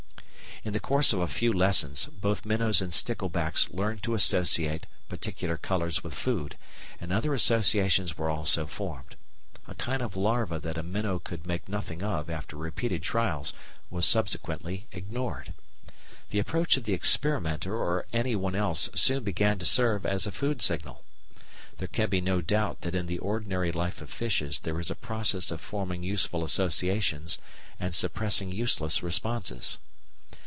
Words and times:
In 0.63 0.73
the 0.73 0.79
course 0.79 1.11
of 1.11 1.17
a 1.19 1.27
few 1.27 1.51
lessons, 1.51 2.05
both 2.05 2.45
minnows 2.45 2.81
and 2.81 2.93
sticklebacks 2.93 3.71
learned 3.71 4.03
to 4.03 4.13
associate 4.13 4.85
particular 5.09 5.57
colours 5.57 6.03
with 6.03 6.13
food, 6.13 6.55
and 6.99 7.11
other 7.11 7.33
associations 7.33 8.15
were 8.15 8.29
also 8.29 8.67
formed. 8.67 9.15
A 9.67 9.73
kind 9.73 10.03
of 10.03 10.15
larva 10.15 10.59
that 10.59 10.77
a 10.77 10.83
minnow 10.83 11.17
could 11.17 11.47
make 11.47 11.67
nothing 11.67 12.03
of 12.03 12.29
after 12.29 12.55
repeated 12.55 13.01
trials 13.01 13.53
was 13.89 14.05
subsequently 14.05 14.85
ignored. 14.91 15.55
The 16.29 16.37
approach 16.37 16.77
of 16.77 16.83
the 16.83 16.93
experimenter 16.93 17.75
or 17.75 18.05
anyone 18.13 18.53
else 18.53 18.87
soon 18.93 19.23
began 19.23 19.57
to 19.57 19.65
serve 19.65 20.05
as 20.05 20.27
a 20.27 20.31
food 20.31 20.61
signal. 20.61 21.03
There 21.77 21.87
can 21.87 22.07
be 22.11 22.21
no 22.21 22.39
doubt 22.39 22.81
that 22.81 22.93
in 22.93 23.07
the 23.07 23.17
ordinary 23.17 23.71
life 23.71 23.99
of 23.99 24.11
fishes 24.11 24.59
there 24.59 24.79
is 24.79 24.91
a 24.91 24.95
process 24.95 25.49
of 25.49 25.59
forming 25.59 26.03
useful 26.03 26.43
associations 26.43 27.39
and 27.79 27.95
suppressing 27.95 28.51
useless 28.51 29.01
responses. 29.01 29.79